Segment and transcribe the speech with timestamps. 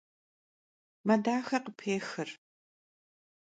[1.05, 2.29] Me daxe khıppêxır.